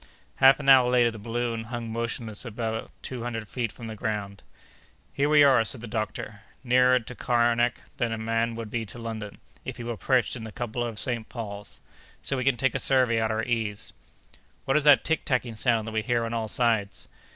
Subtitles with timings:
[0.37, 4.41] Half an hour later the balloon hung motionless about two hundred feet from the ground.
[5.13, 8.97] "Here we are!" said the doctor, "nearer to Kernak than a man would be to
[8.97, 11.29] London, if he were perched in the cupola of St.
[11.29, 11.81] Paul's.
[12.23, 13.93] So we can take a survey at our ease."
[14.65, 17.07] "What is that tick tacking sound that we hear on all sides?"